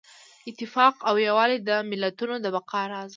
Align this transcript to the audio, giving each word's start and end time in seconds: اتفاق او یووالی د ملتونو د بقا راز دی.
اتفاق 0.49 0.93
او 1.09 1.15
یووالی 1.27 1.57
د 1.69 1.71
ملتونو 1.91 2.35
د 2.41 2.45
بقا 2.55 2.81
راز 2.93 3.07
دی. 3.09 3.09